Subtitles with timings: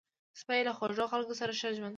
[0.41, 1.89] سپي له خوږو خلکو سره ښه ژوند کوي.